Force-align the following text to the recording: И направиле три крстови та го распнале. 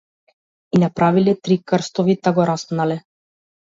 И 0.77 0.81
направиле 0.85 1.37
три 1.49 1.61
крстови 1.73 2.19
та 2.25 2.31
го 2.41 2.51
распнале. 2.53 3.03